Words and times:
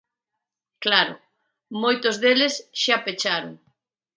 Claro, 0.83 1.15
moitos 1.83 2.15
deles 2.23 2.53
xa 2.81 2.97
pecharon. 3.05 3.53